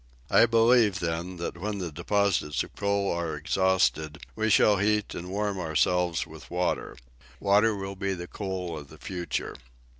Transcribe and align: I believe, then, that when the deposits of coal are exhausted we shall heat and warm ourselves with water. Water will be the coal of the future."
I 0.31 0.47
believe, 0.47 0.99
then, 0.99 1.37
that 1.37 1.59
when 1.59 1.77
the 1.77 1.91
deposits 1.91 2.63
of 2.63 2.73
coal 2.75 3.11
are 3.13 3.35
exhausted 3.35 4.17
we 4.35 4.49
shall 4.49 4.77
heat 4.77 5.13
and 5.13 5.29
warm 5.29 5.59
ourselves 5.59 6.25
with 6.25 6.49
water. 6.49 6.97
Water 7.39 7.75
will 7.75 7.95
be 7.95 8.15
the 8.15 8.25
coal 8.25 8.75
of 8.75 8.87
the 8.89 8.97
future." 8.97 9.55